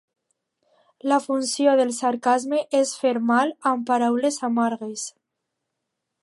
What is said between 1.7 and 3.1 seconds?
del sarcasme és